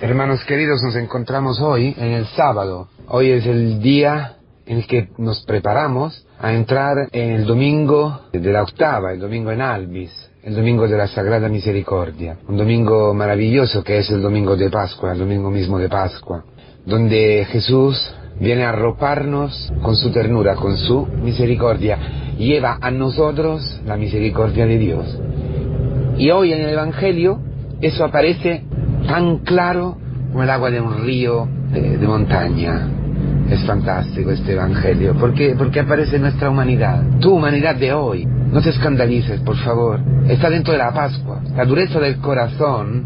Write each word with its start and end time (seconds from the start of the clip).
Hermanos 0.00 0.44
queridos, 0.44 0.80
nos 0.80 0.94
encontramos 0.94 1.60
hoy 1.60 1.92
en 1.98 2.12
el 2.12 2.26
sábado. 2.26 2.86
Hoy 3.08 3.32
es 3.32 3.44
el 3.46 3.80
día 3.82 4.36
en 4.64 4.76
el 4.76 4.86
que 4.86 5.08
nos 5.18 5.42
preparamos 5.44 6.24
a 6.38 6.52
entrar 6.52 7.08
en 7.10 7.32
el 7.32 7.44
domingo 7.44 8.20
de 8.32 8.52
la 8.52 8.62
octava, 8.62 9.12
el 9.12 9.18
domingo 9.18 9.50
en 9.50 9.60
Albis, 9.60 10.12
el 10.44 10.54
domingo 10.54 10.86
de 10.86 10.96
la 10.96 11.08
Sagrada 11.08 11.48
Misericordia, 11.48 12.38
un 12.46 12.56
domingo 12.56 13.12
maravilloso 13.12 13.82
que 13.82 13.98
es 13.98 14.08
el 14.10 14.22
domingo 14.22 14.56
de 14.56 14.70
Pascua, 14.70 15.14
el 15.14 15.18
domingo 15.18 15.50
mismo 15.50 15.80
de 15.80 15.88
Pascua, 15.88 16.44
donde 16.86 17.44
Jesús 17.50 18.14
viene 18.38 18.66
a 18.66 18.68
arroparnos 18.68 19.72
con 19.82 19.96
su 19.96 20.12
ternura, 20.12 20.54
con 20.54 20.76
su 20.76 21.06
misericordia, 21.06 21.98
lleva 22.38 22.78
a 22.80 22.92
nosotros 22.92 23.80
la 23.84 23.96
misericordia 23.96 24.64
de 24.64 24.78
Dios. 24.78 25.18
Y 26.18 26.30
hoy 26.30 26.52
en 26.52 26.60
el 26.60 26.68
Evangelio 26.68 27.40
eso 27.80 28.04
aparece 28.04 28.64
tan 29.08 29.38
claro 29.38 29.96
como 30.30 30.44
el 30.44 30.50
agua 30.50 30.70
de 30.70 30.80
un 30.80 31.02
río 31.04 31.48
de, 31.72 31.98
de 31.98 32.06
montaña. 32.06 32.88
Es 33.50 33.64
fantástico 33.64 34.30
este 34.30 34.52
Evangelio, 34.52 35.16
porque, 35.18 35.54
porque 35.56 35.80
aparece 35.80 36.18
nuestra 36.18 36.50
humanidad, 36.50 37.02
tu 37.18 37.34
humanidad 37.34 37.76
de 37.76 37.92
hoy. 37.92 38.26
No 38.26 38.60
te 38.60 38.70
escandalices, 38.70 39.40
por 39.40 39.56
favor. 39.56 40.00
Está 40.28 40.50
dentro 40.50 40.72
de 40.72 40.78
la 40.78 40.92
Pascua. 40.92 41.40
La 41.56 41.64
dureza 41.64 41.98
del 41.98 42.18
corazón, 42.18 43.04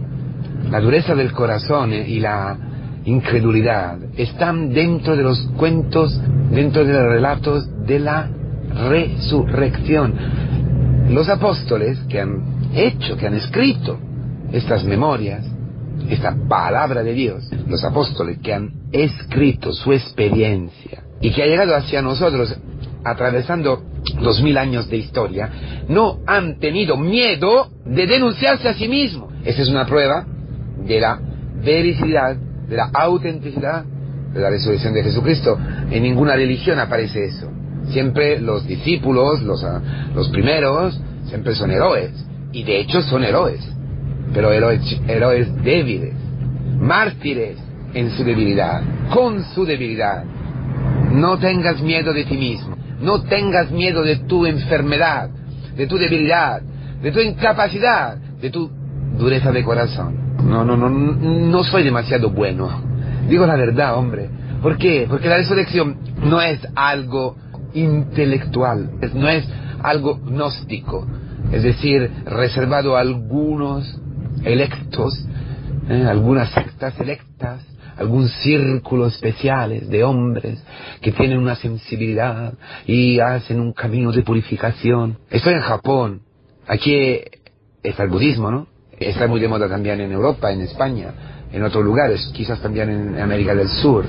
la 0.69 0.80
dureza 0.80 1.15
del 1.15 1.33
corazón 1.33 1.92
y 1.92 2.19
la 2.19 2.56
incredulidad 3.05 3.98
están 4.16 4.73
dentro 4.73 5.16
de 5.16 5.23
los 5.23 5.41
cuentos, 5.56 6.20
dentro 6.50 6.84
de 6.84 6.92
los 6.92 7.03
relatos 7.05 7.87
de 7.87 8.00
la 8.00 8.28
resurrección. 8.89 10.14
Los 11.09 11.28
apóstoles 11.28 11.98
que 12.09 12.20
han 12.20 12.42
hecho, 12.75 13.16
que 13.16 13.27
han 13.27 13.34
escrito 13.34 13.98
estas 14.53 14.84
memorias, 14.84 15.52
esta 16.09 16.34
palabra 16.48 17.02
de 17.02 17.12
Dios, 17.12 17.45
los 17.66 17.84
apóstoles 17.84 18.38
que 18.42 18.52
han 18.52 18.73
escrito 18.92 19.73
su 19.73 19.92
experiencia 19.92 21.03
y 21.20 21.33
que 21.33 21.42
ha 21.42 21.47
llegado 21.47 21.75
hacia 21.75 22.03
nosotros 22.03 22.56
atravesando 23.05 23.83
dos 24.23 24.42
mil 24.42 24.56
años 24.58 24.89
de 24.89 24.97
historia, 24.97 25.50
no 25.89 26.19
han 26.27 26.58
tenido 26.58 26.97
miedo 26.97 27.69
de 27.84 28.06
denunciarse 28.06 28.69
a 28.69 28.75
sí 28.75 28.89
mismos. 28.89 29.33
Esa 29.45 29.62
es 29.62 29.69
una 29.69 29.86
prueba 29.86 30.25
de 30.86 31.00
la 31.00 31.20
vericidad, 31.64 32.36
de 32.36 32.77
la 32.77 32.91
autenticidad 32.92 33.84
de 33.84 34.41
la 34.41 34.50
resurrección 34.50 34.95
de 34.95 35.03
Jesucristo. 35.03 35.58
En 35.91 36.03
ninguna 36.03 36.34
religión 36.34 36.78
aparece 36.78 37.25
eso. 37.25 37.50
Siempre 37.89 38.41
los 38.41 38.67
discípulos, 38.67 39.42
los, 39.42 39.64
los 40.14 40.28
primeros, 40.28 40.98
siempre 41.27 41.55
son 41.55 41.70
héroes. 41.70 42.12
Y 42.53 42.64
de 42.64 42.80
hecho 42.80 43.03
son 43.03 43.25
héroes 43.25 43.72
pero 44.33 44.53
héroes, 44.53 45.01
héroes 45.06 45.62
débiles, 45.62 46.15
mártires 46.81 47.59
en 47.95 48.11
su 48.11 48.25
debilidad, 48.25 48.83
con 49.12 49.45
su 49.55 49.64
debilidad. 49.64 50.25
No 51.12 51.39
tengas 51.39 51.81
miedo 51.83 52.12
de 52.12 52.25
ti 52.25 52.37
mismo, 52.37 52.77
no 53.01 53.23
tengas 53.23 53.70
miedo 53.70 54.03
de 54.03 54.17
tu 54.17 54.47
enfermedad, 54.47 55.29
de 55.77 55.87
tu 55.87 55.98
debilidad, 55.98 56.62
de 57.03 57.12
tu 57.12 57.20
incapacidad, 57.20 58.17
de 58.17 58.51
tu 58.51 58.70
dureza 59.19 59.53
de 59.53 59.62
corazón. 59.64 60.36
No, 60.45 60.64
no, 60.64 60.77
no, 60.77 60.89
no 60.89 61.64
soy 61.64 61.84
demasiado 61.84 62.31
bueno. 62.31 62.69
Digo 63.29 63.47
la 63.47 63.57
verdad, 63.57 63.97
hombre. 63.97 64.29
¿Por 64.62 64.79
qué? 64.79 65.07
Porque 65.09 65.29
la 65.29 65.39
resurrección 65.39 65.98
no 66.25 66.41
es 66.41 66.61
algo 66.75 67.36
intelectual, 67.75 68.91
no 69.14 69.29
es 69.29 69.48
algo 69.83 70.20
gnóstico, 70.20 71.07
es 71.51 71.62
decir, 71.62 72.11
reservado 72.27 72.97
a 72.97 73.01
algunos 73.01 74.01
electos, 74.45 75.25
¿eh? 75.89 76.07
algunas 76.09 76.51
sectas 76.53 76.98
electas, 77.01 77.62
algún 77.97 78.29
círculo 78.29 79.07
especiales 79.07 79.89
de 79.89 80.03
hombres 80.05 80.62
que 81.01 81.12
tienen 81.12 81.39
una 81.39 81.57
sensibilidad 81.57 82.55
y 82.87 83.20
hacen 83.20 83.61
un 83.61 83.73
camino 83.73 84.13
de 84.13 84.23
purificación. 84.23 85.19
Estoy 85.31 85.55
en 85.55 85.61
Japón, 85.61 86.23
aquí 86.67 87.20
está 87.83 88.05
el 88.05 88.11
budismo, 88.11 88.51
¿no? 88.51 88.67
Está 88.98 89.27
muy 89.27 89.41
de 89.41 89.48
moda 89.48 89.69
también 89.69 90.01
en 90.01 90.13
Europa, 90.13 90.52
en 90.52 90.61
España, 90.63 91.13
en 91.52 91.63
otros 91.63 91.85
lugares, 91.85 92.31
quizás 92.33 92.61
también 92.61 92.89
en 92.89 93.20
América 93.20 93.55
del 93.55 93.69
Sur, 93.69 94.05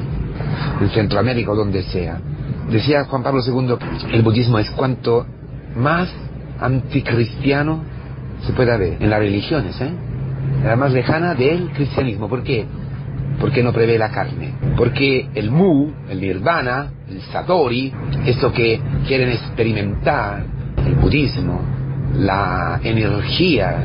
en 0.79 0.89
Centroamérica 0.89 1.51
o 1.51 1.55
donde 1.55 1.83
sea. 1.83 2.19
Decía 2.69 3.05
Juan 3.05 3.23
Pablo 3.23 3.41
II, 3.45 3.75
el 4.11 4.21
budismo 4.21 4.59
es 4.59 4.69
cuanto 4.71 5.25
más 5.75 6.09
anticristiano 6.59 7.83
se 8.45 8.53
pueda 8.53 8.77
ver 8.77 8.97
en 8.99 9.09
las 9.09 9.19
religiones, 9.19 9.79
¿eh? 9.81 9.91
La 10.63 10.75
más 10.75 10.91
lejana 10.91 11.35
del 11.35 11.69
cristianismo. 11.71 12.29
¿Por 12.29 12.43
qué? 12.43 12.65
Porque 13.39 13.63
no 13.63 13.73
prevé 13.73 13.97
la 13.97 14.09
carne. 14.09 14.53
Porque 14.77 15.27
el 15.33 15.51
mu, 15.51 15.91
el 16.09 16.21
nirvana, 16.21 16.87
el 17.09 17.21
satori, 17.21 17.91
eso 18.25 18.51
que 18.51 18.79
quieren 19.07 19.29
experimentar, 19.29 20.43
el 20.85 20.95
budismo, 20.95 21.61
la 22.15 22.79
energía, 22.83 23.83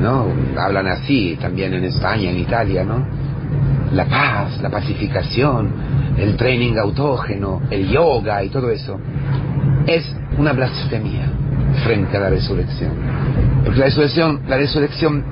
¿no? 0.00 0.26
Hablan 0.58 0.88
así 0.88 1.36
también 1.40 1.74
en 1.74 1.84
España, 1.84 2.30
en 2.30 2.38
Italia, 2.38 2.84
¿no? 2.84 3.06
La 3.92 4.06
paz, 4.06 4.60
la 4.60 4.70
pacificación, 4.70 5.70
el 6.18 6.36
training 6.36 6.76
autógeno, 6.76 7.62
el 7.70 7.88
yoga 7.88 8.42
y 8.42 8.48
todo 8.48 8.70
eso, 8.70 8.98
es 9.86 10.04
una 10.38 10.52
blasfemia 10.52 11.26
frente 11.84 12.16
a 12.16 12.20
la 12.20 12.30
resurrección. 12.30 12.92
Porque 13.64 13.78
la 13.78 13.86
resurrección, 13.86 14.40
la 14.48 14.56
resurrección 14.56 15.24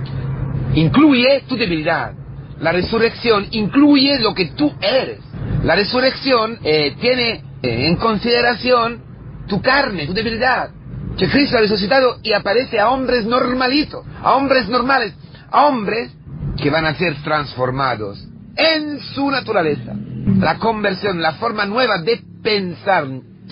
incluye 0.75 1.45
tu 1.49 1.57
debilidad. 1.57 2.13
La 2.61 2.73
resurrección 2.73 3.49
incluye 3.51 4.19
lo 4.21 4.35
que 4.35 4.47
tú 4.53 4.73
eres. 4.81 5.21
La 5.63 5.75
resurrección 5.75 6.59
eh, 6.63 6.97
tiene 7.01 7.43
eh, 7.63 7.89
en 7.89 7.97
consideración 7.97 9.03
tu 9.47 9.61
carne, 9.61 10.07
tu 10.07 10.15
debilidad. 10.15 10.71
Que 11.17 11.29
Cristo 11.29 11.57
ha 11.57 11.61
resucitado 11.61 12.19
y 12.23 12.33
aparece 12.33 12.81
a 12.81 12.91
hombres 12.91 13.25
normalitos, 13.25 14.05
a 14.23 14.35
hombres 14.35 14.69
normales, 14.69 15.15
a 15.51 15.67
hombres 15.67 16.13
que 16.57 16.71
van 16.71 16.87
a 16.87 16.95
ser 16.95 17.15
transformados 17.23 18.25
en 18.57 19.01
su 19.01 19.31
naturaleza. 19.31 19.95
La 20.39 20.59
conversión, 20.59 21.21
la 21.21 21.35
forma 21.35 21.67
nueva 21.67 21.99
de 21.99 22.21
pensar 22.43 23.07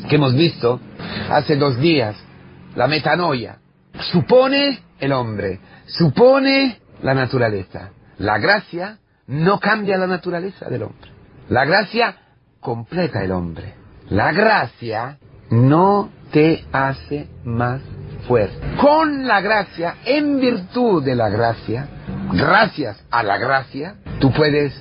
que 0.08 0.16
hemos 0.16 0.34
visto 0.34 0.80
hace 1.30 1.56
dos 1.56 1.78
días, 1.78 2.16
la 2.74 2.86
metanoia, 2.86 3.58
supone 4.10 4.80
el 4.98 5.12
hombre, 5.12 5.60
supone 5.86 6.78
la 7.02 7.14
naturaleza. 7.14 7.90
La 8.18 8.38
gracia 8.38 8.98
no 9.26 9.58
cambia 9.58 9.98
la 9.98 10.06
naturaleza 10.06 10.68
del 10.68 10.84
hombre. 10.84 11.10
La 11.48 11.64
gracia 11.64 12.16
completa 12.60 13.22
el 13.22 13.32
hombre. 13.32 13.74
La 14.08 14.32
gracia 14.32 15.18
no 15.50 16.10
te 16.30 16.64
hace 16.72 17.28
más 17.44 17.80
fuerte. 18.26 18.56
Con 18.80 19.26
la 19.26 19.40
gracia, 19.40 19.96
en 20.04 20.40
virtud 20.40 21.04
de 21.04 21.14
la 21.14 21.28
gracia, 21.28 21.88
gracias 22.32 23.04
a 23.10 23.22
la 23.22 23.38
gracia, 23.38 23.96
tú 24.18 24.32
puedes 24.32 24.72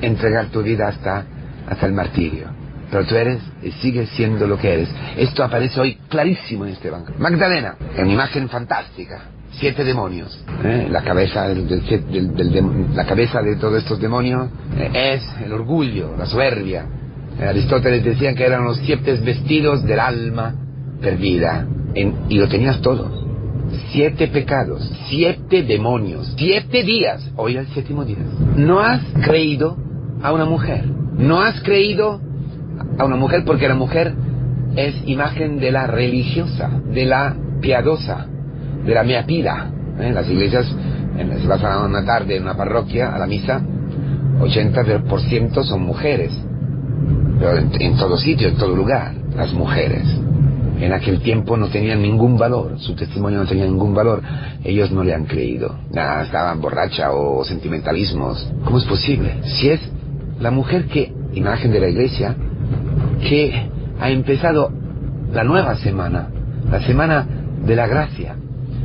entregar 0.00 0.46
tu 0.46 0.62
vida 0.62 0.88
hasta, 0.88 1.24
hasta 1.68 1.86
el 1.86 1.92
martirio. 1.92 2.48
Pero 2.90 3.06
tú 3.06 3.16
eres 3.16 3.40
y 3.62 3.72
sigues 3.72 4.10
siendo 4.10 4.46
lo 4.46 4.58
que 4.58 4.74
eres. 4.74 4.88
Esto 5.16 5.42
aparece 5.42 5.80
hoy 5.80 5.94
clarísimo 6.08 6.66
en 6.66 6.72
este 6.72 6.90
banco. 6.90 7.14
Magdalena, 7.18 7.76
en 7.96 8.04
una 8.04 8.12
imagen 8.12 8.50
fantástica 8.50 9.22
siete 9.52 9.84
demonios. 9.84 10.38
¿eh? 10.64 10.88
La, 10.90 11.02
cabeza 11.02 11.48
de 11.48 13.56
todos 13.56 13.78
estos 13.78 14.00
demonios 14.00 14.48
eh, 14.78 15.14
es 15.14 15.22
el 15.44 15.52
orgullo, 15.52 16.16
la 16.16 16.26
soberbia. 16.26 16.86
Eh, 17.38 17.44
Aristóteles 17.44 18.04
decía 18.04 18.34
que 18.34 18.44
eran 18.44 18.64
los 18.64 18.78
siete 18.78 19.14
vestidos 19.14 19.84
del 19.84 20.00
alma 20.00 20.54
perdida. 21.00 21.66
y 21.94 22.38
lo 22.38 22.48
tenías 22.48 22.80
todo. 22.80 23.22
Siete 23.90 24.28
pecados, 24.28 24.90
siete 25.08 25.62
demonios, 25.62 26.34
siete 26.36 26.82
días. 26.82 27.30
Hoy 27.36 27.56
el 27.56 27.66
séptimo 27.68 28.04
día. 28.04 28.18
No 28.56 28.80
has 28.80 29.02
creído 29.22 29.76
a 30.22 30.32
una 30.32 30.44
mujer. 30.44 30.84
No 31.16 31.40
has 31.40 31.60
creído 31.60 32.20
a 32.98 33.04
una 33.04 33.16
mujer 33.16 33.44
porque 33.44 33.68
la 33.68 33.74
mujer 33.74 34.14
es 34.76 34.94
imagen 35.06 35.58
de 35.58 35.70
la 35.70 35.86
religiosa, 35.86 36.70
de 36.86 37.04
la 37.04 37.36
piadosa, 37.60 38.26
de 38.84 38.94
la 38.94 39.02
mea 39.02 39.24
pida. 39.24 39.70
¿eh? 39.98 40.12
Las 40.12 40.28
iglesias, 40.28 40.66
vas 41.46 41.62
a 41.64 41.84
una 41.84 42.04
tarde 42.04 42.36
en 42.36 42.42
una 42.42 42.56
parroquia, 42.56 43.14
a 43.14 43.18
la 43.18 43.26
misa, 43.26 43.60
80% 44.40 45.62
son 45.64 45.82
mujeres. 45.82 46.32
Pero 47.38 47.58
en, 47.58 47.70
en 47.80 47.96
todo 47.96 48.16
sitio, 48.16 48.48
en 48.48 48.56
todo 48.56 48.74
lugar, 48.74 49.14
las 49.36 49.52
mujeres. 49.52 50.04
En 50.80 50.92
aquel 50.92 51.20
tiempo 51.20 51.56
no 51.56 51.68
tenían 51.68 52.02
ningún 52.02 52.36
valor, 52.36 52.80
su 52.80 52.96
testimonio 52.96 53.38
no 53.38 53.46
tenía 53.46 53.66
ningún 53.66 53.94
valor. 53.94 54.20
Ellos 54.64 54.90
no 54.90 55.04
le 55.04 55.14
han 55.14 55.26
creído. 55.26 55.76
Nada, 55.92 56.24
estaban 56.24 56.60
borracha 56.60 57.12
o 57.12 57.44
sentimentalismos. 57.44 58.50
¿Cómo 58.64 58.78
es 58.78 58.84
posible? 58.86 59.42
Si 59.44 59.68
es 59.68 59.80
la 60.40 60.50
mujer 60.50 60.86
que, 60.86 61.12
imagen 61.34 61.70
de 61.70 61.80
la 61.80 61.88
iglesia, 61.88 62.34
que 63.20 63.70
ha 64.00 64.10
empezado 64.10 64.72
la 65.32 65.44
nueva 65.44 65.76
semana, 65.76 66.30
la 66.68 66.80
semana 66.80 67.28
de 67.64 67.76
la 67.76 67.86
gracia, 67.86 68.34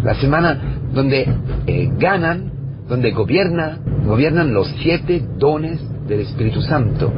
la 0.03 0.15
semana 0.15 0.79
donde 0.93 1.27
eh, 1.65 1.89
ganan, 1.97 2.51
donde 2.87 3.11
gobierna 3.11 3.79
gobiernan 4.05 4.53
los 4.53 4.67
siete 4.81 5.23
dones 5.37 5.81
del 6.07 6.21
Espíritu 6.21 6.61
Santo, 6.61 7.11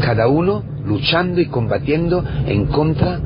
cada 0.00 0.28
uno 0.28 0.64
luchando 0.86 1.40
y 1.40 1.46
combatiendo 1.46 2.24
en 2.46 2.66
contra 2.66 3.20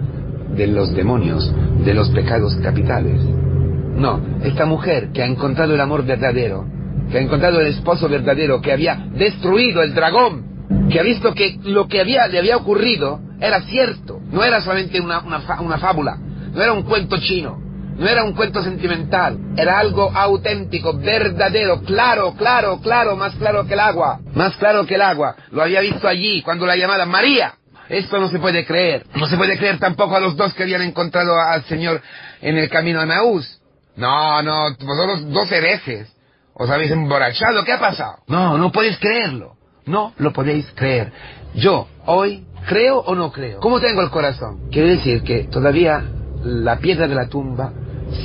de 0.57 0.67
los 0.67 0.95
demonios, 0.95 1.53
de 1.85 1.95
los 1.95 2.11
pecados 2.11 2.57
capitales. 2.57 3.23
No, 3.23 4.21
esta 4.43 4.67
mujer 4.67 5.11
que 5.13 5.23
ha 5.23 5.27
encontrado 5.27 5.75
el 5.75 5.81
amor 5.81 6.05
verdadero, 6.05 6.67
que 7.11 7.19
ha 7.19 7.21
encontrado 7.21 7.61
el 7.61 7.69
esposo 7.69 8.09
verdadero, 8.09 8.61
que 8.61 8.73
había 8.73 9.07
destruido 9.15 9.83
el 9.83 9.95
dragón, 9.95 10.89
que 10.91 10.99
ha 10.99 11.05
visto 11.05 11.33
que 11.33 11.59
lo 11.63 11.87
que 11.87 12.01
había, 12.01 12.27
le 12.27 12.39
había 12.39 12.57
ocurrido 12.57 13.21
era 13.41 13.63
cierto, 13.63 14.21
no 14.33 14.43
era 14.43 14.61
solamente 14.61 15.01
una, 15.01 15.21
una 15.21 15.79
fábula, 15.79 16.19
no 16.53 16.61
era 16.61 16.73
un 16.73 16.83
cuento 16.83 17.17
chino, 17.19 17.66
no 17.99 18.09
era 18.09 18.25
un 18.25 18.35
cuento 18.35 18.63
sentimental, 18.63 19.39
era 19.57 19.79
algo 19.79 20.11
auténtico, 20.15 20.99
verdadero, 20.99 21.83
claro, 21.83 22.35
claro, 22.37 22.81
claro, 22.81 23.17
más 23.17 23.35
claro 23.37 23.67
que 23.67 23.75
el 23.75 23.81
agua, 23.81 24.21
más 24.35 24.55
claro 24.57 24.85
que 24.87 24.97
el 24.97 25.03
agua. 25.03 25.35
Lo 25.51 25.63
había 25.63 25.81
visto 25.81 26.07
allí 26.07 26.43
cuando 26.43 26.67
la 26.67 26.77
llamaban 26.77 27.09
María. 27.09 27.55
Esto 27.89 28.19
no 28.19 28.29
se 28.29 28.39
puede 28.39 28.67
creer. 28.67 29.07
No 29.15 29.27
se 29.27 29.37
puede 29.37 29.57
creer 29.57 29.79
tampoco 29.79 30.17
a 30.17 30.21
los 30.21 30.37
dos 30.37 30.53
que 30.55 30.65
habían 30.65 30.83
encontrado 30.83 31.39
al 31.39 31.65
Señor 31.65 32.03
en 32.43 32.57
el 32.57 32.69
camino 32.69 33.01
a 33.01 33.07
Maús. 33.07 33.61
No, 33.97 34.43
no, 34.43 34.75
vosotros 34.81 35.31
dos 35.31 35.51
herejes. 35.53 36.13
Os 36.53 36.69
habéis 36.69 36.91
emborrachado. 36.91 37.65
¿Qué 37.65 37.73
ha 37.73 37.79
pasado? 37.79 38.17
No, 38.27 38.59
no 38.59 38.73
podéis 38.73 38.99
creerlo. 38.99 39.57
No 39.85 40.13
lo 40.17 40.33
podéis 40.33 40.67
creer. 40.75 41.13
Yo, 41.55 41.87
hoy, 42.07 42.45
creo 42.67 42.99
o 42.99 43.15
no 43.15 43.31
creo. 43.31 43.61
¿Cómo 43.61 43.81
tengo 43.81 44.03
el 44.03 44.11
corazón? 44.11 44.69
Quiere 44.71 44.97
decir 44.97 45.23
que 45.23 45.45
todavía 45.45 46.03
la 46.43 46.79
piedra 46.79 47.07
de 47.07 47.15
la 47.15 47.29
tumba 47.29 47.73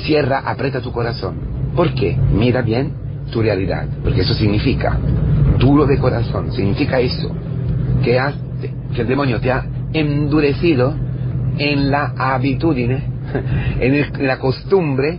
cierra, 0.04 0.42
aprieta 0.44 0.80
tu 0.80 0.92
corazón. 0.92 1.36
¿Por 1.74 1.94
qué? 1.94 2.16
Mira 2.32 2.62
bien 2.62 2.92
tu 3.30 3.40
realidad, 3.40 3.86
porque 4.02 4.20
eso 4.20 4.34
significa 4.34 4.98
duro 5.58 5.86
de 5.86 5.98
corazón, 5.98 6.52
significa 6.52 7.00
eso, 7.00 7.30
que, 8.02 8.20
el 8.96 9.06
demonio 9.06 9.40
te 9.40 9.50
ha 9.50 9.64
endurecido 9.92 10.94
en 11.58 11.90
la 11.90 12.12
habitudine, 12.16 13.02
en, 13.80 14.26
la 14.26 14.38
costumbre 14.38 15.18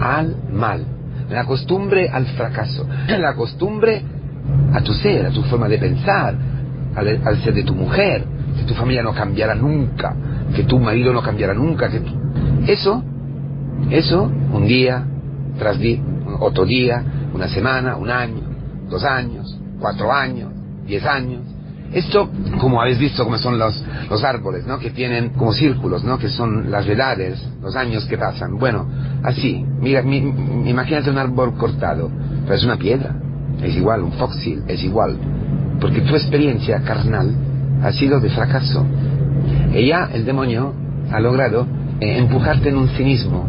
al 0.00 0.36
mal, 0.52 0.84
en 1.28 1.34
la 1.34 1.44
costumbre 1.44 2.08
al 2.08 2.26
fracaso, 2.26 2.86
en 3.08 3.22
la 3.22 3.34
costumbre 3.34 4.02
a 4.72 4.80
tu 4.80 4.92
ser, 4.94 5.26
a 5.26 5.30
tu 5.30 5.42
forma 5.42 5.68
de 5.68 5.78
pensar, 5.78 6.34
al, 6.96 7.42
ser 7.42 7.54
de 7.54 7.62
tu 7.62 7.74
mujer, 7.74 8.24
que 8.58 8.64
tu 8.64 8.74
familia 8.74 9.02
no 9.02 9.12
cambiará 9.12 9.54
nunca, 9.54 10.14
que 10.54 10.64
tu 10.64 10.78
marido 10.78 11.12
no 11.12 11.22
cambiará 11.22 11.54
nunca, 11.54 11.88
que 11.88 12.02
eso 12.66 13.04
eso, 13.90 14.22
un 14.52 14.66
día, 14.66 15.04
tras 15.58 15.78
otro 16.40 16.64
día, 16.64 17.04
una 17.34 17.48
semana, 17.48 17.96
un 17.96 18.10
año, 18.10 18.42
dos 18.88 19.04
años, 19.04 19.58
cuatro 19.80 20.12
años, 20.12 20.50
diez 20.86 21.04
años. 21.04 21.40
Esto, 21.92 22.30
como 22.58 22.80
habéis 22.80 22.98
visto, 22.98 23.22
como 23.24 23.36
son 23.36 23.58
los, 23.58 23.84
los 24.08 24.24
árboles, 24.24 24.66
¿no? 24.66 24.78
Que 24.78 24.90
tienen 24.90 25.30
como 25.30 25.52
círculos, 25.52 26.02
¿no? 26.04 26.18
Que 26.18 26.28
son 26.28 26.70
las 26.70 26.86
edades, 26.86 27.46
los 27.60 27.76
años 27.76 28.06
que 28.06 28.16
pasan. 28.16 28.58
Bueno, 28.58 28.86
así. 29.22 29.62
Mira, 29.78 30.00
imagínate 30.00 31.10
un 31.10 31.18
árbol 31.18 31.54
cortado, 31.54 32.10
pero 32.44 32.54
es 32.54 32.64
una 32.64 32.76
piedra. 32.76 33.14
Es 33.62 33.76
igual, 33.76 34.02
un 34.02 34.12
fósil, 34.12 34.62
es 34.68 34.82
igual. 34.82 35.18
Porque 35.80 36.00
tu 36.00 36.14
experiencia 36.14 36.80
carnal 36.80 37.34
ha 37.82 37.92
sido 37.92 38.20
de 38.20 38.30
fracaso. 38.30 38.86
Y 39.74 39.88
ya 39.88 40.08
el 40.14 40.24
demonio 40.24 40.72
ha 41.10 41.20
logrado 41.20 41.66
eh, 42.00 42.18
empujarte 42.18 42.70
en 42.70 42.76
un 42.76 42.88
cinismo, 42.88 43.48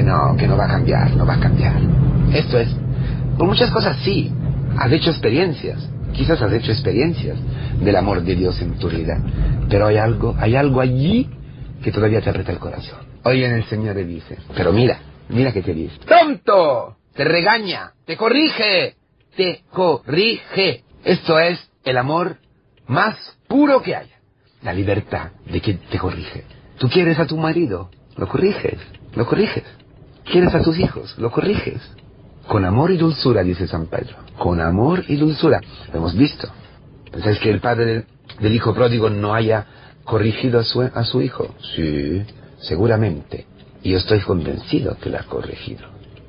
que 0.00 0.06
no, 0.06 0.34
que 0.34 0.48
no 0.48 0.56
va 0.56 0.64
a 0.64 0.68
cambiar, 0.68 1.14
no 1.14 1.26
va 1.26 1.34
a 1.34 1.40
cambiar. 1.40 1.76
Esto 2.32 2.58
es, 2.58 2.74
por 3.36 3.46
muchas 3.46 3.70
cosas 3.70 3.98
sí, 4.02 4.32
has 4.78 4.90
hecho 4.90 5.10
experiencias, 5.10 5.86
quizás 6.14 6.40
has 6.40 6.52
hecho 6.54 6.72
experiencias 6.72 7.36
del 7.78 7.96
amor 7.96 8.22
de 8.22 8.34
Dios 8.34 8.58
en 8.62 8.78
tu 8.78 8.88
vida, 8.88 9.22
pero 9.68 9.88
hay 9.88 9.98
algo, 9.98 10.34
hay 10.38 10.56
algo 10.56 10.80
allí 10.80 11.28
que 11.82 11.92
todavía 11.92 12.22
te 12.22 12.30
aprieta 12.30 12.50
el 12.50 12.58
corazón. 12.58 12.98
Hoy 13.24 13.44
en 13.44 13.52
el 13.52 13.64
Señor 13.64 13.96
le 13.96 14.06
dice, 14.06 14.38
pero 14.56 14.72
mira, 14.72 15.00
mira 15.28 15.52
que 15.52 15.60
te 15.60 15.74
dice, 15.74 15.98
tonto, 16.06 16.96
te 17.14 17.24
regaña, 17.24 17.92
te 18.06 18.16
corrige, 18.16 18.94
te 19.36 19.64
corrige. 19.70 20.82
Esto 21.04 21.38
es 21.38 21.58
el 21.84 21.98
amor 21.98 22.38
más 22.86 23.16
puro 23.46 23.82
que 23.82 23.96
haya, 23.96 24.16
la 24.62 24.72
libertad 24.72 25.32
de 25.44 25.60
quien 25.60 25.78
te 25.90 25.98
corrige. 25.98 26.44
Tú 26.78 26.88
quieres 26.88 27.18
a 27.18 27.26
tu 27.26 27.36
marido, 27.36 27.90
lo 28.16 28.26
corriges, 28.26 28.78
lo 29.14 29.26
corriges. 29.26 29.64
¿Quieres 30.30 30.54
a 30.54 30.62
tus 30.62 30.78
hijos? 30.78 31.16
Lo 31.18 31.32
corriges. 31.32 31.80
Con 32.46 32.64
amor 32.64 32.92
y 32.92 32.96
dulzura, 32.96 33.42
dice 33.42 33.66
San 33.66 33.86
Pedro. 33.86 34.16
Con 34.38 34.60
amor 34.60 35.04
y 35.08 35.16
dulzura. 35.16 35.60
Lo 35.92 35.98
hemos 35.98 36.16
visto. 36.16 36.48
¿Pensáis 37.10 37.40
que 37.40 37.50
el 37.50 37.60
padre 37.60 38.04
del, 38.38 38.54
hijo 38.54 38.72
pródigo 38.72 39.10
no 39.10 39.34
haya 39.34 39.66
corrigido 40.04 40.60
a 40.60 40.64
su, 40.64 40.82
a 40.82 41.04
su 41.04 41.20
hijo? 41.20 41.52
Sí, 41.74 42.22
seguramente. 42.60 43.46
Y 43.82 43.90
yo 43.90 43.98
estoy 43.98 44.20
convencido 44.20 44.96
que 45.00 45.10
lo 45.10 45.18
ha 45.18 45.24
corregido. 45.24 45.82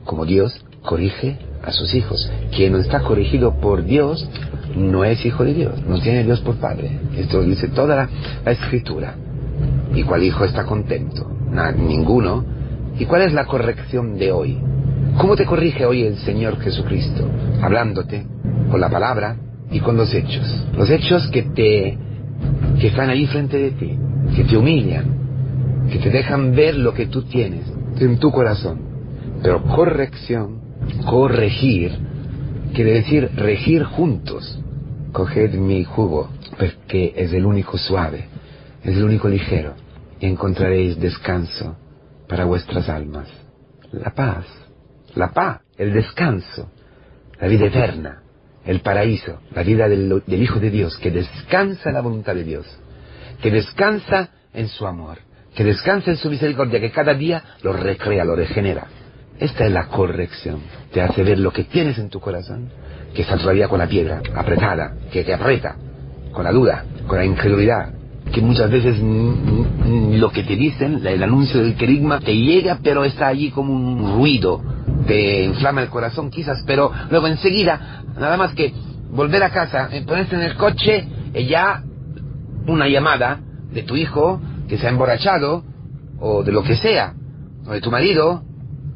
Como 0.04 0.26
Dios 0.26 0.66
corrige 0.82 1.38
a 1.64 1.72
sus 1.72 1.94
hijos. 1.94 2.28
Quien 2.56 2.72
no 2.72 2.80
está 2.80 3.02
corregido 3.02 3.60
por 3.60 3.84
Dios 3.84 4.28
no 4.76 5.04
es 5.04 5.24
hijo 5.26 5.44
de 5.44 5.54
Dios, 5.54 5.80
no 5.86 6.00
tiene 6.00 6.24
Dios 6.24 6.40
por 6.40 6.56
padre. 6.56 7.00
Esto 7.18 7.44
dice 7.44 7.68
toda 7.68 7.96
la, 7.96 8.10
la 8.44 8.52
escritura. 8.52 9.16
¿Y 9.94 10.02
cuál 10.04 10.24
hijo 10.24 10.44
está 10.44 10.66
contento? 10.66 11.30
ninguno 11.76 12.61
¿Y 13.00 13.06
cuál 13.06 13.24
es 13.24 13.34
la 13.34 13.46
corrección 13.46 14.18
de 14.18 14.32
hoy? 14.32 14.58
¿Cómo 15.18 15.36
te 15.36 15.46
corrige 15.46 15.86
hoy 15.86 16.04
el 16.04 16.18
Señor 16.18 16.60
Jesucristo? 16.60 17.30
Hablándote 17.62 18.26
con 18.70 18.80
la 18.80 18.90
palabra 18.90 19.38
y 19.72 19.80
con 19.80 19.98
los 19.98 20.14
hechos. 20.14 20.66
Los 20.78 20.90
hechos 20.90 21.28
que 21.28 21.44
te 21.44 21.98
que 22.80 22.88
están 22.88 23.10
ahí 23.10 23.28
frente 23.28 23.58
de 23.58 23.72
ti, 23.72 23.98
que 24.36 24.44
te 24.44 24.58
humillan, 24.58 25.88
que 25.92 26.00
te 26.00 26.10
dejan 26.10 26.56
ver 26.56 26.76
lo 26.76 26.94
que 26.94 27.06
tú 27.06 27.24
tienes 27.24 27.66
en 28.00 28.18
tu 28.18 28.32
corazón. 28.32 28.80
Pero 29.44 29.64
corrección, 29.64 30.62
corregir, 31.06 31.92
quiere 32.74 32.94
decir 32.94 33.30
regir 33.36 33.84
juntos. 33.84 34.60
Coged 35.12 35.54
mi 35.56 35.84
jugo, 35.84 36.30
porque 36.58 37.14
es 37.16 37.34
el 37.34 37.46
único 37.46 37.78
suave, 37.78 38.26
es 38.84 38.96
el 38.96 39.04
único 39.04 39.28
ligero, 39.28 39.74
y 40.20 40.26
encontraréis 40.26 41.00
descanso 41.00 41.76
para 42.32 42.46
vuestras 42.46 42.88
almas. 42.88 43.28
La 43.92 44.12
paz, 44.12 44.46
la 45.16 45.34
paz, 45.34 45.60
el 45.78 45.92
descanso, 45.92 46.72
la 47.42 47.50
vida 47.50 47.66
eterna, 47.66 48.22
el 48.66 48.80
paraíso, 48.80 49.42
la 49.54 49.64
vida 49.64 49.90
del, 49.90 50.24
Hijo 50.28 50.62
de 50.62 50.70
Dios, 50.70 50.98
que 51.00 51.12
descansa 51.12 51.90
en 51.90 51.96
la 51.96 52.02
voluntad 52.02 52.34
de 52.34 52.46
Dios, 52.46 52.66
que 53.42 53.52
descansa 53.52 54.30
en 54.54 54.70
su 54.70 54.88
amor, 54.88 55.18
que 55.54 55.66
descansa 55.66 56.12
en 56.12 56.16
su 56.16 56.30
misericordia, 56.30 56.80
que 56.80 56.92
cada 56.92 57.14
día 57.14 57.44
lo 57.64 57.74
recrea, 57.74 58.24
lo 58.24 58.38
regenera. 58.38 58.88
Esta 59.38 59.66
es 59.66 59.72
la 59.74 59.88
corrección. 59.88 60.62
Te 60.94 61.02
hace 61.02 61.24
ver 61.24 61.38
lo 61.38 61.52
que 61.52 61.66
tienes 61.66 61.98
en 61.98 62.10
tu 62.10 62.22
corazón, 62.22 62.70
que 63.14 63.24
está 63.24 63.36
todavía 63.36 63.68
con 63.68 63.80
la 63.80 63.88
piedra 63.88 64.22
apretada, 64.34 64.96
que 65.12 65.26
te 65.26 65.34
aprieta, 65.34 65.76
con 66.32 66.46
la 66.46 66.54
duda, 66.54 66.86
con 67.08 67.18
la 67.18 67.26
incredulidad, 67.26 67.92
que 68.32 68.42
muchas 68.42 68.72
veces 68.72 68.98
lo 69.00 70.32
que 70.32 70.44
te 70.44 70.56
dicen, 70.56 71.06
el 71.06 71.24
anuncio 71.24 71.62
del 71.62 71.76
querigma, 71.76 72.20
te 72.20 72.36
llega, 72.36 72.80
pero 72.82 73.04
está 73.04 73.28
allí 73.28 73.50
como 73.52 73.74
un 73.74 74.16
ruido, 74.16 74.62
te 75.06 75.44
inflama 75.44 75.82
el 75.82 75.90
corazón 75.90 76.30
quizás, 76.30 76.64
pero 76.66 76.92
luego 77.10 77.28
enseguida, 77.28 78.04
nada 78.18 78.38
más 78.38 78.54
que 78.54 78.74
volver 79.12 79.44
a 79.44 79.50
casa, 79.50 79.90
eh, 79.92 80.04
ponerse 80.06 80.36
en 80.36 80.42
el 80.42 80.56
coche, 80.56 81.08
y 81.34 81.46
ya 81.46 81.84
una 82.68 82.88
llamada 82.88 83.40
de 83.72 83.84
tu 83.84 83.96
hijo 83.96 84.40
que 84.70 84.78
se 84.78 84.88
ha 84.88 84.92
emborrachado, 84.92 85.64
o 86.20 86.44
de 86.44 86.52
lo 86.52 86.64
que 86.64 86.76
sea, 86.76 87.14
o 87.66 87.72
de 87.72 87.82
tu 87.82 87.92
marido, 87.92 88.44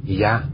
y 0.05 0.17
ya, 0.17 0.50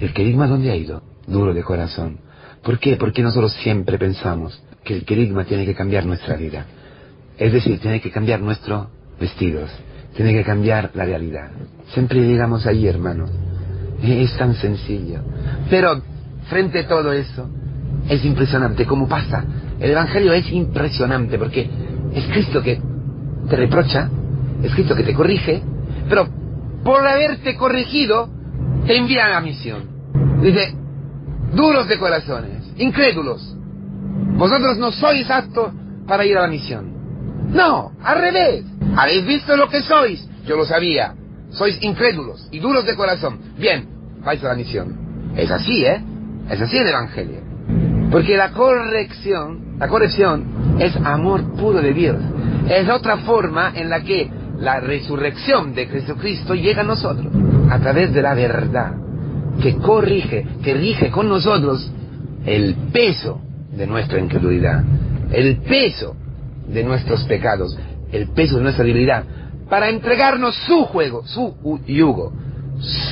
el 0.00 0.12
querigma 0.12 0.46
dónde 0.46 0.70
ha 0.70 0.76
ido? 0.76 1.02
Duro 1.26 1.52
de 1.52 1.62
corazón. 1.62 2.20
¿Por 2.62 2.78
qué? 2.78 2.96
Porque 2.96 3.22
nosotros 3.22 3.52
siempre 3.62 3.98
pensamos 3.98 4.62
que 4.84 4.94
el 4.94 5.04
querigma 5.04 5.44
tiene 5.44 5.66
que 5.66 5.74
cambiar 5.74 6.06
nuestra 6.06 6.36
vida. 6.36 6.66
Es 7.38 7.52
decir, 7.52 7.78
tiene 7.80 8.00
que 8.00 8.10
cambiar 8.10 8.40
nuestros 8.40 8.88
vestidos, 9.20 9.70
tiene 10.14 10.32
que 10.32 10.44
cambiar 10.44 10.90
la 10.94 11.04
realidad. 11.04 11.50
Siempre 11.88 12.20
llegamos 12.20 12.66
ahí, 12.66 12.86
hermano. 12.86 13.26
Es 14.02 14.36
tan 14.36 14.54
sencillo. 14.54 15.20
Pero 15.68 16.00
frente 16.48 16.80
a 16.80 16.88
todo 16.88 17.12
eso, 17.12 17.48
es 18.08 18.24
impresionante 18.24 18.86
cómo 18.86 19.08
pasa. 19.08 19.44
El 19.78 19.90
Evangelio 19.90 20.32
es 20.32 20.50
impresionante 20.50 21.38
porque 21.38 21.68
es 22.14 22.24
Cristo 22.26 22.62
que 22.62 22.80
te 23.48 23.56
reprocha, 23.56 24.08
es 24.62 24.72
Cristo 24.72 24.94
que 24.94 25.02
te 25.02 25.14
corrige, 25.14 25.62
pero 26.08 26.28
por 26.82 27.06
haberte 27.06 27.56
corregido, 27.56 28.30
te 28.86 28.96
envía 28.96 29.26
a 29.26 29.30
la 29.30 29.40
misión. 29.40 29.82
Dice, 30.40 30.74
duros 31.54 31.88
de 31.88 31.98
corazones, 31.98 32.72
incrédulos, 32.78 33.56
vosotros 34.36 34.78
no 34.78 34.92
sois 34.92 35.28
aptos 35.30 35.72
para 36.06 36.24
ir 36.24 36.38
a 36.38 36.42
la 36.42 36.48
misión. 36.48 36.95
No, 37.48 37.92
al 38.02 38.20
revés. 38.20 38.64
¿Habéis 38.96 39.26
visto 39.26 39.56
lo 39.56 39.68
que 39.68 39.82
sois? 39.82 40.26
Yo 40.46 40.56
lo 40.56 40.64
sabía. 40.64 41.14
Sois 41.50 41.78
incrédulos 41.82 42.48
y 42.50 42.58
duros 42.58 42.84
de 42.86 42.96
corazón. 42.96 43.38
Bien, 43.58 43.86
vais 44.24 44.42
a 44.44 44.48
la 44.48 44.54
misión. 44.54 45.32
Es 45.36 45.50
así, 45.50 45.84
¿eh? 45.84 46.02
Es 46.50 46.60
así 46.60 46.76
el 46.76 46.88
Evangelio. 46.88 47.40
Porque 48.10 48.36
la 48.36 48.50
corrección, 48.50 49.76
la 49.78 49.88
corrección 49.88 50.76
es 50.78 50.96
amor 50.96 51.54
puro 51.56 51.80
de 51.80 51.92
Dios. 51.92 52.16
Es 52.68 52.88
otra 52.88 53.18
forma 53.18 53.72
en 53.74 53.90
la 53.90 54.02
que 54.02 54.30
la 54.58 54.80
resurrección 54.80 55.74
de 55.74 55.86
Jesucristo 55.86 56.54
llega 56.54 56.80
a 56.80 56.84
nosotros, 56.84 57.26
a 57.70 57.78
través 57.78 58.12
de 58.12 58.22
la 58.22 58.34
verdad, 58.34 58.92
que 59.60 59.76
corrige, 59.76 60.46
que 60.62 60.74
rige 60.74 61.10
con 61.10 61.28
nosotros 61.28 61.90
el 62.44 62.74
peso 62.92 63.40
de 63.72 63.86
nuestra 63.86 64.18
incredulidad, 64.18 64.82
el 65.32 65.58
peso 65.58 66.16
de 66.68 66.84
nuestros 66.84 67.24
pecados, 67.24 67.76
el 68.12 68.28
peso 68.28 68.56
de 68.56 68.62
nuestra 68.62 68.84
debilidad, 68.84 69.24
para 69.68 69.88
entregarnos 69.88 70.54
su 70.66 70.84
juego, 70.84 71.26
su 71.26 71.80
yugo, 71.86 72.32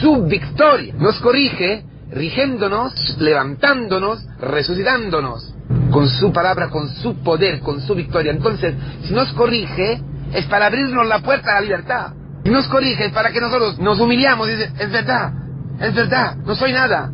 su 0.00 0.24
victoria. 0.24 0.94
Nos 0.98 1.18
corrige 1.20 1.84
rigiéndonos, 2.10 3.18
levantándonos, 3.18 4.24
resucitándonos 4.38 5.54
con 5.90 6.08
su 6.08 6.32
palabra, 6.32 6.68
con 6.70 6.88
su 6.88 7.16
poder, 7.22 7.60
con 7.60 7.80
su 7.80 7.94
victoria. 7.94 8.32
Entonces, 8.32 8.74
si 9.04 9.12
nos 9.12 9.32
corrige, 9.32 10.00
es 10.32 10.46
para 10.46 10.66
abrirnos 10.66 11.06
la 11.06 11.20
puerta 11.20 11.50
a 11.50 11.54
la 11.54 11.60
libertad. 11.60 12.12
Si 12.44 12.50
nos 12.50 12.68
corrige, 12.68 13.06
es 13.06 13.12
para 13.12 13.32
que 13.32 13.40
nosotros 13.40 13.78
nos 13.78 13.98
humillamos 14.00 14.48
y 14.48 14.52
dice, 14.52 14.72
es 14.78 14.90
verdad, 14.90 15.32
es 15.80 15.94
verdad, 15.94 16.36
no 16.36 16.54
soy 16.54 16.72
nada, 16.72 17.10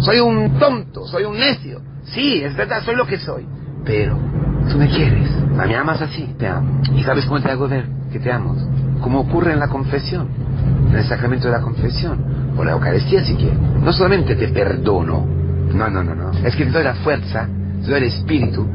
soy 0.00 0.20
un 0.20 0.58
tonto, 0.58 1.06
soy 1.06 1.24
un 1.24 1.38
necio. 1.38 1.80
Sí, 2.06 2.42
es 2.42 2.56
verdad, 2.56 2.82
soy 2.84 2.96
lo 2.96 3.06
que 3.06 3.18
soy. 3.18 3.46
Pero 3.84 4.18
tú 4.70 4.76
me 4.76 4.88
quieres, 4.88 5.30
me 5.54 5.76
amas 5.76 6.00
así, 6.00 6.34
te 6.38 6.46
amo. 6.46 6.80
¿Y 6.94 7.02
sabes 7.02 7.26
cómo 7.26 7.40
te 7.40 7.50
hago 7.50 7.68
ver 7.68 7.86
que 8.12 8.18
te 8.18 8.30
amo? 8.32 8.56
Como 9.00 9.20
ocurre 9.20 9.52
en 9.52 9.58
la 9.60 9.68
confesión, 9.68 10.28
en 10.90 10.96
el 10.96 11.04
sacramento 11.04 11.48
de 11.48 11.52
la 11.52 11.60
confesión, 11.60 12.52
o 12.56 12.64
la 12.64 12.72
Eucaristía 12.72 13.24
si 13.24 13.34
quieres. 13.34 13.58
No 13.58 13.92
solamente 13.92 14.34
te 14.36 14.48
perdono, 14.48 15.26
no, 15.74 15.90
no, 15.90 16.02
no, 16.02 16.14
no. 16.14 16.30
Es 16.46 16.54
que 16.56 16.64
te 16.64 16.70
doy 16.70 16.84
la 16.84 16.94
fuerza, 16.94 17.48
te 17.82 17.90
doy 17.90 17.98
el 17.98 18.04
espíritu. 18.04 18.66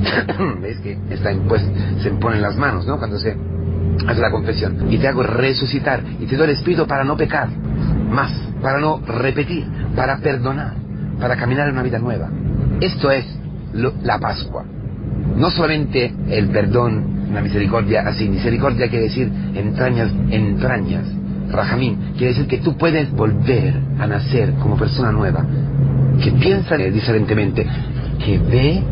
¿Ves 0.62 0.78
que 0.80 0.98
está 1.10 1.32
impuesto, 1.32 1.70
se 2.00 2.08
imponen 2.08 2.42
las 2.42 2.56
manos, 2.56 2.86
¿no? 2.86 2.98
Cuando 2.98 3.18
se 3.18 3.36
hace 4.06 4.20
la 4.20 4.30
confesión. 4.30 4.90
Y 4.90 4.98
te 4.98 5.08
hago 5.08 5.22
resucitar. 5.22 6.02
Y 6.18 6.26
te 6.26 6.36
doy 6.36 6.44
el 6.44 6.56
espíritu 6.56 6.86
para 6.86 7.04
no 7.04 7.16
pecar 7.16 7.48
más, 8.10 8.32
para 8.62 8.80
no 8.80 9.00
repetir, 9.06 9.66
para 9.94 10.18
perdonar, 10.18 10.74
para 11.20 11.36
caminar 11.36 11.68
en 11.68 11.74
una 11.74 11.82
vida 11.82 11.98
nueva. 11.98 12.28
Esto 12.80 13.10
es 13.10 13.24
la 14.02 14.18
Pascua. 14.18 14.64
No 15.40 15.50
solamente 15.50 16.12
el 16.28 16.48
perdón, 16.48 17.30
la 17.32 17.40
misericordia 17.40 18.02
así. 18.06 18.28
Misericordia 18.28 18.90
quiere 18.90 19.04
decir 19.06 19.32
entrañas, 19.54 20.12
entrañas. 20.28 21.06
Rajamín 21.50 22.12
quiere 22.12 22.34
decir 22.34 22.46
que 22.46 22.58
tú 22.58 22.76
puedes 22.76 23.10
volver 23.10 23.74
a 23.98 24.06
nacer 24.06 24.52
como 24.60 24.76
persona 24.76 25.10
nueva, 25.10 25.42
que 26.22 26.30
piensa 26.32 26.76
diferentemente, 26.76 27.66
que 28.22 28.38
ve 28.38 28.82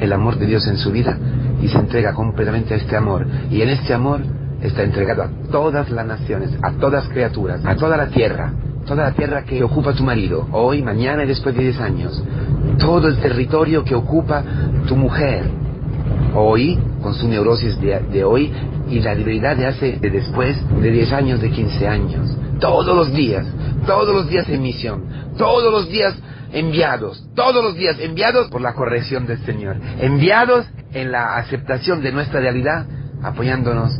el 0.00 0.12
amor 0.12 0.40
de 0.40 0.46
Dios 0.46 0.66
en 0.66 0.76
su 0.76 0.90
vida 0.90 1.16
y 1.62 1.68
se 1.68 1.78
entrega 1.78 2.14
completamente 2.14 2.74
a 2.74 2.78
este 2.78 2.96
amor. 2.96 3.24
Y 3.48 3.62
en 3.62 3.68
este 3.68 3.94
amor 3.94 4.22
está 4.60 4.82
entregado 4.82 5.22
a 5.22 5.28
todas 5.52 5.88
las 5.88 6.04
naciones, 6.04 6.50
a 6.62 6.72
todas 6.72 7.04
las 7.04 7.12
criaturas, 7.12 7.64
a 7.64 7.76
toda 7.76 7.96
la 7.96 8.08
tierra, 8.08 8.52
toda 8.84 9.04
la 9.04 9.12
tierra 9.12 9.44
que 9.44 9.62
ocupa 9.62 9.92
tu 9.92 10.02
marido, 10.02 10.48
hoy, 10.50 10.82
mañana 10.82 11.22
y 11.22 11.28
después 11.28 11.54
de 11.54 11.62
10 11.62 11.80
años, 11.80 12.24
todo 12.80 13.06
el 13.06 13.18
territorio 13.18 13.84
que 13.84 13.94
ocupa 13.94 14.42
tu 14.88 14.96
mujer, 14.96 15.61
hoy, 16.34 16.78
con 17.02 17.14
su 17.14 17.28
neurosis 17.28 17.80
de, 17.80 18.24
hoy, 18.24 18.52
y 18.88 19.00
la 19.00 19.14
debilidad 19.14 19.56
de 19.56 19.66
hace, 19.66 19.98
de 19.98 20.10
después 20.10 20.56
de 20.80 20.90
10 20.90 21.12
años, 21.12 21.40
de 21.40 21.50
15 21.50 21.88
años, 21.88 22.36
todos 22.60 22.96
los 22.96 23.12
días, 23.12 23.46
todos 23.86 24.14
los 24.14 24.28
días 24.28 24.48
en 24.48 24.62
misión, 24.62 25.04
todos 25.36 25.72
los 25.72 25.88
días 25.88 26.14
enviados, 26.52 27.24
todos 27.34 27.64
los 27.64 27.74
días 27.74 27.96
enviados 27.98 28.48
por 28.48 28.60
la 28.60 28.74
corrección 28.74 29.26
del 29.26 29.38
Señor, 29.44 29.76
enviados 29.98 30.66
en 30.92 31.10
la 31.10 31.36
aceptación 31.36 32.02
de 32.02 32.12
nuestra 32.12 32.40
realidad, 32.40 32.86
apoyándonos, 33.22 33.92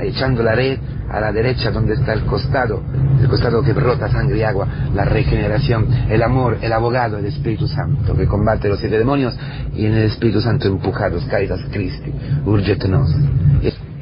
echando 0.00 0.42
la 0.42 0.54
red 0.54 0.78
a 1.14 1.20
la 1.20 1.32
derecha 1.32 1.70
donde 1.70 1.94
está 1.94 2.12
el 2.12 2.24
costado, 2.24 2.82
el 3.20 3.28
costado 3.28 3.62
que 3.62 3.72
brota 3.72 4.10
sangre 4.10 4.38
y 4.38 4.42
agua, 4.42 4.66
la 4.92 5.04
regeneración, 5.04 5.86
el 6.10 6.22
amor, 6.22 6.58
el 6.60 6.72
abogado, 6.72 7.18
el 7.18 7.26
Espíritu 7.26 7.68
Santo 7.68 8.16
que 8.16 8.26
combate 8.26 8.68
los 8.68 8.80
siete 8.80 8.98
demonios 8.98 9.36
y 9.74 9.86
en 9.86 9.94
el 9.94 10.04
Espíritu 10.04 10.40
Santo 10.40 10.66
empujados, 10.66 11.24
caídas 11.26 11.60
Cristi, 11.70 12.12
urgetenos. 12.44 13.14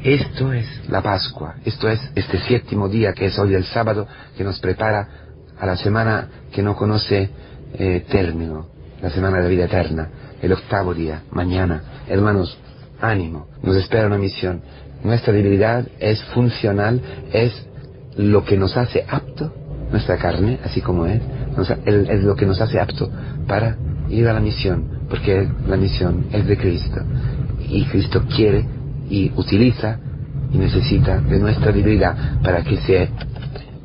Esto 0.03 0.51
es 0.51 0.67
la 0.89 1.01
Pascua, 1.01 1.55
esto 1.63 1.87
es 1.87 2.01
este 2.15 2.37
séptimo 2.39 2.89
día 2.89 3.13
que 3.13 3.27
es 3.27 3.39
hoy 3.39 3.53
el 3.53 3.63
sábado 3.63 4.05
que 4.35 4.43
nos 4.43 4.59
prepara 4.59 5.07
a 5.57 5.65
la 5.65 5.77
semana 5.77 6.27
que 6.51 6.61
no 6.61 6.75
conoce 6.75 7.29
eh, 7.75 8.05
término, 8.09 8.67
la 9.01 9.09
semana 9.11 9.37
de 9.37 9.43
la 9.43 9.49
vida 9.49 9.65
eterna, 9.65 10.09
el 10.41 10.51
octavo 10.51 10.93
día, 10.93 11.21
mañana. 11.31 11.83
Hermanos, 12.09 12.57
ánimo, 13.03 13.47
nos 13.61 13.75
espera 13.75 14.07
una 14.07 14.17
misión. 14.17 14.61
Nuestra 15.03 15.33
debilidad 15.33 15.85
es 15.99 16.23
funcional, 16.33 17.01
es 17.31 17.51
lo 18.15 18.45
que 18.45 18.57
nos 18.57 18.77
hace 18.77 19.05
apto, 19.07 19.53
nuestra 19.91 20.17
carne, 20.17 20.59
así 20.63 20.81
como 20.81 21.05
es, 21.05 21.21
es 21.85 22.23
lo 22.23 22.35
que 22.35 22.45
nos 22.45 22.61
hace 22.61 22.79
apto 22.79 23.11
para 23.47 23.77
ir 24.09 24.27
a 24.27 24.33
la 24.33 24.39
misión, 24.39 25.05
porque 25.09 25.47
la 25.67 25.75
misión 25.75 26.25
es 26.31 26.47
de 26.47 26.57
Cristo. 26.57 27.01
Y 27.67 27.85
Cristo 27.85 28.23
quiere 28.33 28.65
y 29.09 29.31
utiliza 29.35 29.99
y 30.51 30.57
necesita 30.57 31.19
de 31.19 31.39
nuestra 31.39 31.71
debilidad 31.71 32.41
para 32.41 32.63
que 32.63 32.77
se 32.77 33.09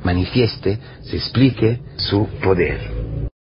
manifieste, 0.04 0.78
se 1.02 1.16
explique 1.16 1.80
su 1.96 2.26
poder. 2.42 3.08